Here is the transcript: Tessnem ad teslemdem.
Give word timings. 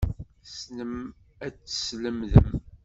Tessnem 0.43 0.95
ad 1.45 1.53
teslemdem. 1.55 2.49